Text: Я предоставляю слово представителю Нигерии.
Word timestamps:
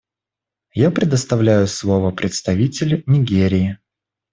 Я 0.73 0.89
предоставляю 0.89 1.67
слово 1.67 2.09
представителю 2.09 3.03
Нигерии. 3.05 3.77